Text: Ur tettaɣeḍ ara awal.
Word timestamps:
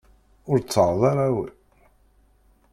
Ur 0.49 0.57
tettaɣeḍ 0.59 1.01
ara 1.11 1.21
awal. 1.29 1.53